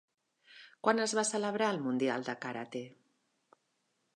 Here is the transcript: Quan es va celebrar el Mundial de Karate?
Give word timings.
Quan 0.87 1.01
es 1.03 1.13
va 1.19 1.25
celebrar 1.31 1.67
el 1.75 1.79
Mundial 1.89 2.25
de 2.31 2.35
Karate? 2.47 2.85